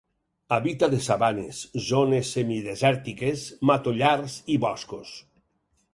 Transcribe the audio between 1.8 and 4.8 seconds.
zones semidesèrtiques, matollars i